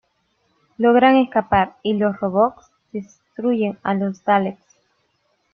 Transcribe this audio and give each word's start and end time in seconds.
Logran 0.79 1.15
escapar 1.17 1.77
y 1.83 1.93
los 1.93 2.19
robots 2.19 2.71
destruyen 2.91 3.77
a 3.83 3.93
los 3.93 4.23
Daleks. 4.23 4.65